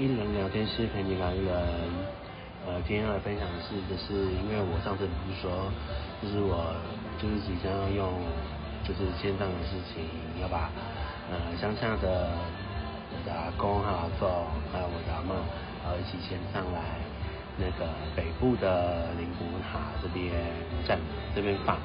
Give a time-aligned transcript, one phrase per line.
[0.00, 1.54] 一人聊天室陪你聊一人，
[2.64, 5.68] 呃，今天要来分享的是，就是因为我上次不是说，
[6.22, 6.72] 就是我
[7.20, 8.08] 就是即将要用，
[8.82, 10.08] 就是线上的事情，
[10.40, 10.70] 要把
[11.28, 12.32] 呃乡下的
[13.12, 14.24] 我的阿公还有阿祖，
[14.72, 15.36] 还有我的阿妈，
[15.84, 16.80] 然后一起先上来
[17.58, 20.32] 那个北部的灵谷塔这边
[20.88, 20.98] 站
[21.36, 21.76] 这边放，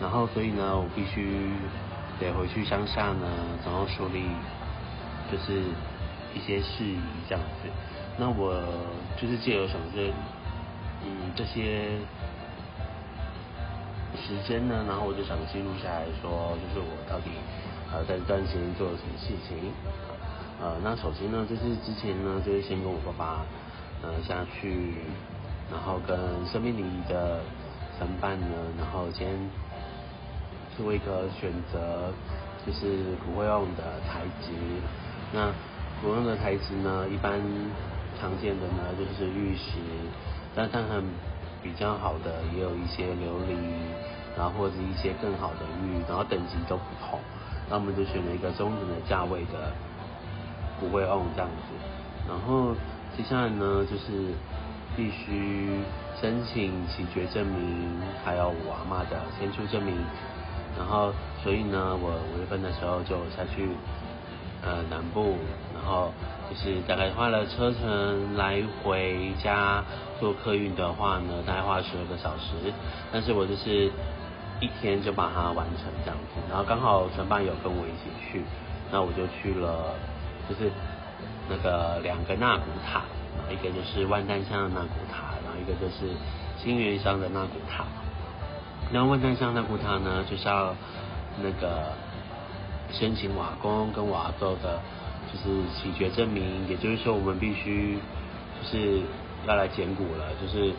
[0.00, 1.50] 然后所以呢，我必须
[2.20, 3.26] 得回去乡下呢，
[3.64, 4.22] 然后处理
[5.32, 5.64] 就是。
[6.36, 7.70] 一些事宜这样子，
[8.18, 8.62] 那我
[9.16, 10.12] 就是借由什么这，
[11.02, 11.96] 嗯，这些
[14.14, 17.30] 时间呢，然后我就想记录下来说，就是我到底
[17.90, 19.72] 呃在这段时间做了什么事情，
[20.60, 23.46] 呃，那首先呢，就是之前呢，就是先跟我爸爸
[24.02, 24.92] 呃下去，
[25.72, 27.40] 然后跟生命礼仪的
[27.98, 28.46] 承办呢，
[28.76, 29.26] 然后先
[30.76, 32.12] 做一个选择，
[32.66, 34.52] 就是不会用的材质，
[35.32, 35.50] 那。
[36.04, 37.40] 我用的台词呢，一般
[38.20, 39.80] 常见的呢就是玉石，
[40.54, 41.02] 但但很
[41.62, 43.56] 比较好的也有一些琉璃，
[44.36, 47.18] 然后或者一些更好的玉，然后等级都不同，
[47.68, 49.72] 那我们就选了一个中等的价位的
[50.78, 51.72] 骨灰瓮这样子，
[52.28, 52.74] 然后
[53.16, 54.34] 接下来呢就是
[54.94, 55.80] 必须
[56.20, 59.96] 申请起决证明，还有我阿妈的先出证明，
[60.76, 61.10] 然后
[61.42, 63.70] 所以呢我五月份的时候就下去。
[64.66, 65.36] 呃，南部，
[65.72, 66.12] 然后
[66.50, 69.80] 就是大概花了车程来回加
[70.18, 72.74] 坐客运的话呢，大概花了十二个小时。
[73.12, 73.88] 但是我就是
[74.58, 78.42] 一天就把它完成这样子，然后刚好陈办有跟我一起去，
[78.90, 79.94] 那我就去了，
[80.48, 80.68] 就是
[81.48, 83.02] 那个两个纳古塔，
[83.48, 86.12] 一个就是万丹乡的纳古塔，然后一个就是
[86.58, 87.84] 新源乡的纳古塔。
[88.92, 90.74] 然后万丹乡纳古塔呢，就是要
[91.40, 91.92] 那个。
[92.92, 94.80] 申请瓦工跟瓦做的
[95.32, 97.98] 就是起决证明，也就是说我们必须
[98.60, 99.00] 就是
[99.46, 100.72] 要来捡骨了，就是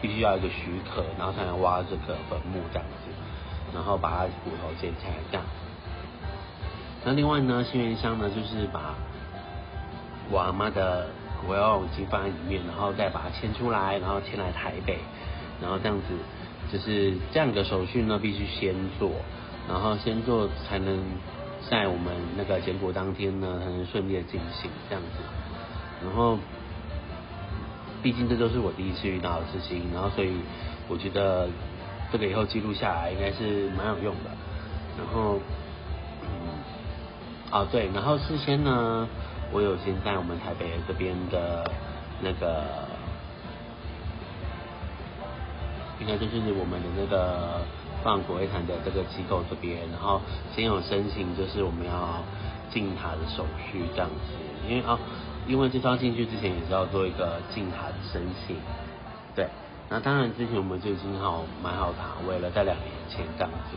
[0.00, 3.10] 必须要一个许可，然后才能挖这个坟墓这样子，
[3.74, 5.44] 然后把它骨头捡起来这样。
[7.04, 8.94] 那另外呢，新源乡呢就是把
[10.30, 11.06] 我阿妈的
[11.40, 14.98] 骨灰已经放在里面，然后再把它迁出来，然后迁来台北，
[15.60, 16.04] 然后这样子
[16.72, 19.10] 就是这样的手续呢必须先做。
[19.70, 20.98] 然后先做才能
[21.70, 25.22] 在我们那个结果当天呢，才能顺利的进行这样子。
[26.02, 26.36] 然后，
[28.02, 30.32] 毕竟这都是我第一次遇到的事情，然后所以
[30.88, 31.48] 我觉得
[32.10, 34.30] 这个以后记录下来应该是蛮有用的。
[34.98, 35.38] 然后，
[36.22, 36.28] 嗯，
[37.52, 39.08] 哦对，然后事先呢，
[39.52, 41.70] 我有先在我们台北这边的
[42.20, 42.88] 那个，
[46.00, 47.60] 应该就是我们的那个。
[48.02, 50.20] 放国会坛的这个机构这边，然后
[50.54, 52.22] 先有申请，就是我们要
[52.70, 54.32] 进塔的手续这样子。
[54.68, 54.98] 因为啊，
[55.46, 58.56] 因为这张进去之前也是要做一个进塔的申请，
[59.34, 59.48] 对。
[59.88, 63.76] 那当然之前我们就已经好买好塔位了，在两年前这样子。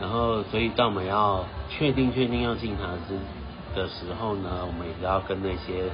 [0.00, 3.18] 然后所以当我们要确定确定要进塔之
[3.74, 5.90] 的时候呢，我们也要跟那些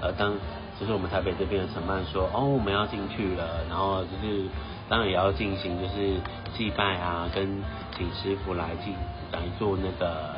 [0.00, 0.32] 呃当
[0.78, 4.44] 就是我们台北这边的承办说，哦我们要进去了，然后就是。
[4.88, 6.20] 当然也要进行，就是
[6.56, 7.62] 祭拜啊，跟
[7.96, 8.94] 请师傅来进
[9.32, 10.34] 来做那个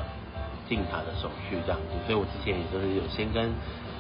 [0.69, 1.95] 进塔的手续这样子。
[2.07, 3.53] 所以我之前也就是有先跟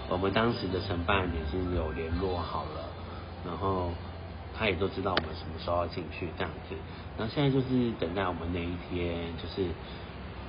[0.09, 2.89] 我们当时的承办已经有联络好了，
[3.47, 3.91] 然后
[4.59, 6.75] 他也都知道我们什么时候要进去这样子。
[7.17, 9.71] 那现在就是等待我们那一天，就是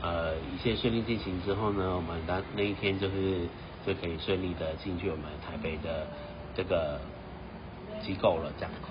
[0.02, 3.42] 呃一切顺利进行之后呢，我们当那一天就是
[3.86, 6.08] 就可以顺利的进去我们台北的
[6.56, 7.00] 这个
[8.02, 8.88] 机构了这样子。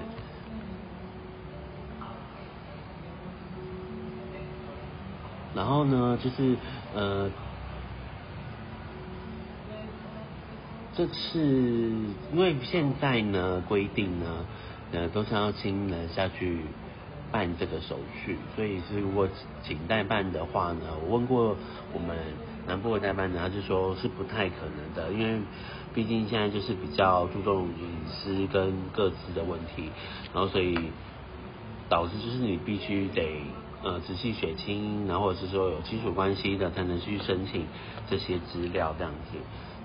[5.53, 6.56] 然后呢，就是
[6.94, 7.28] 呃，
[10.97, 11.41] 这次
[12.33, 14.44] 因为现在呢规定呢，
[14.93, 16.60] 呃都是要亲人下去
[17.33, 19.28] 办这个手续，所以是如果
[19.65, 21.56] 请代办的话呢，我问过
[21.93, 22.16] 我们
[22.69, 25.41] 南部的代办呢，他就说是不太可能的，因为
[25.93, 29.91] 毕竟现在就是比较注重隐私跟各自的问题，
[30.33, 30.78] 然后所以
[31.89, 33.42] 导致就是你必须得。
[33.82, 37.65] 呃，仔细血清，然后是说有亲属关系的，才能去申请
[38.10, 39.38] 这些资料这样子，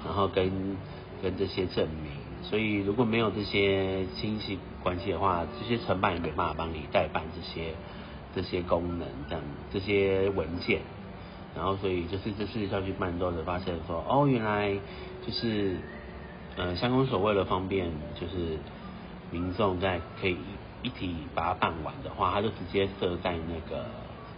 [0.03, 0.75] 然后跟
[1.23, 2.11] 跟这些证明。
[2.43, 7.73] 所以如果没有这些亲戚关系的话，这些承办也没办法帮你代办这些
[8.35, 10.81] 这些功能这样这些文件。
[11.55, 14.77] 然后所以就是这次要去办之后，发现说，哦，原来
[15.25, 15.77] 就是
[16.57, 17.89] 呃，乡公所为了方便，
[18.19, 18.59] 就是
[19.31, 20.35] 民众在可以。
[20.85, 23.85] 一体把它办完的话，他就直接设在那个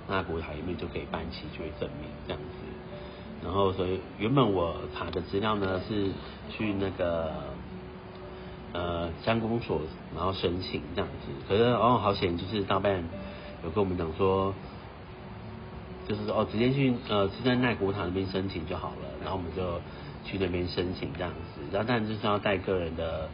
[0.07, 3.43] 那古塔里面就可以办齐，就会证明这样子。
[3.43, 6.09] 然后所以原本我查的资料呢是
[6.49, 7.33] 去那个
[8.71, 9.81] 呃乡公所，
[10.15, 13.03] 然后申请这样子，可是哦好险，就是大半
[13.65, 14.53] 有跟我们讲说，
[16.07, 19.81] 就是说哦直接去呃是在奈国塔那边申请就好了，然后我们就
[20.23, 23.29] 去那边申请这样子，然后但就是要带个人的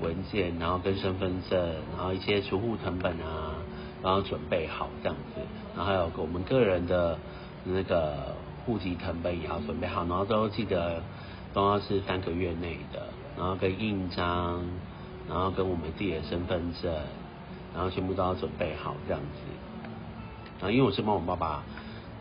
[0.00, 1.60] 文件，然后跟身份证，
[1.96, 3.54] 然后一些储户成本啊，
[4.02, 5.40] 然后准备好这样子，
[5.76, 7.18] 然后还有我们个人的
[7.64, 8.34] 那个。
[8.64, 11.02] 户籍成本也要准备好，然后都记得
[11.52, 14.62] 都要是三个月内的，然后跟印章，
[15.28, 16.94] 然后跟我们自己的身份证，
[17.74, 19.40] 然后全部都要准备好这样子。
[20.60, 21.64] 然后因为我是帮我爸爸，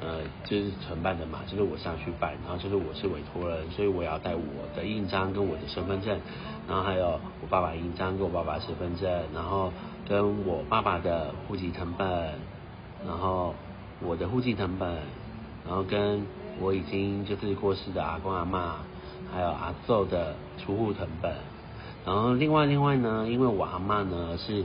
[0.01, 4.41] 呃，就是承办的嘛，就是我上去办，然后就是我是委托人，所以我要带我
[4.75, 6.19] 的印章跟我的身份证，
[6.67, 9.71] 然后还有我爸爸印章跟我爸爸身份证，然后
[10.09, 12.07] 跟我爸爸的户籍成本，
[13.07, 13.55] 然后
[14.01, 14.97] 我的户籍成本。
[15.63, 16.25] 然后跟
[16.59, 18.77] 我已经就是过世的阿公阿妈，
[19.31, 21.35] 还有阿祖的出户成本，
[22.03, 24.63] 然后另外另外呢，因为我阿妈呢是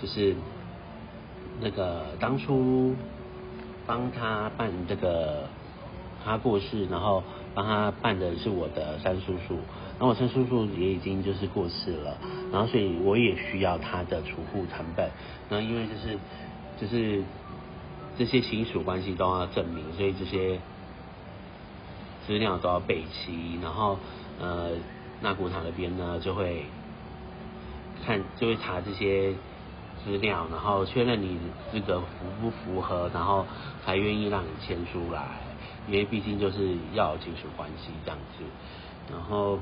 [0.00, 0.36] 就是
[1.60, 2.94] 那个当初
[3.86, 5.48] 帮他办这个
[6.24, 7.22] 他过世，然后
[7.54, 9.54] 帮他办的是我的三叔叔，
[9.98, 12.16] 然后我三叔叔也已经就是过世了，
[12.52, 15.10] 然后所以我也需要他的储户成本，
[15.48, 16.18] 然后因为就是
[16.80, 17.22] 就是。
[18.14, 20.58] 这些亲属关系都要证明，所以这些
[22.26, 23.58] 资料都要备齐。
[23.62, 23.98] 然后，
[24.38, 24.72] 呃，
[25.22, 26.66] 那古塔那边呢就会
[28.04, 29.32] 看，就会查这些
[30.04, 31.38] 资料，然后确认你
[31.70, 32.06] 资格符
[32.40, 33.46] 不符合，然后
[33.84, 35.28] 才愿意让你签出来。
[35.86, 38.44] 因为毕竟就是要有亲属关系这样子。
[39.10, 39.58] 然后，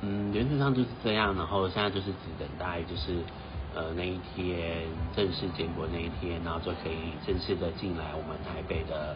[0.00, 1.34] 嗯，原则上就是这样。
[1.36, 3.22] 然后现在就是只等待就是。
[3.74, 9.14] 呃，那一天正式建国那一天，然后就可以正式的进来我们台北的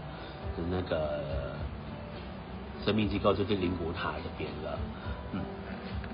[0.55, 1.57] 的那个
[2.85, 4.79] 生命机构，就是灵谷塔这边了。
[5.33, 5.41] 嗯，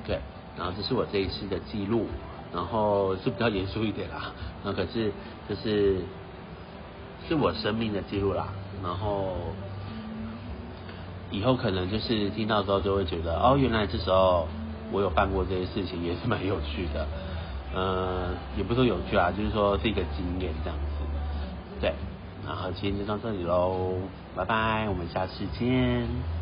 [0.06, 0.20] 对。
[0.56, 2.06] 然后这是我这一次的记录，
[2.52, 4.32] 然后是比较严肃一点啦。
[4.64, 5.12] 那可是
[5.48, 6.00] 就是
[7.28, 8.48] 是我生命的记录啦。
[8.82, 9.36] 然后
[11.30, 14.46] 以后可能就是听到之后就会觉得，哦，原来这时候
[14.92, 17.06] 我有办过这些事情，也是蛮有趣的。
[17.74, 21.04] 呃，也不说有趣啊，就是说是一个经验这样子，
[21.82, 21.92] 对，
[22.46, 23.94] 然后今天就到这里喽，
[24.34, 26.38] 拜拜，我们下次见。